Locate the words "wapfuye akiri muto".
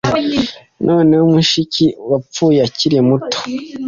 2.11-3.37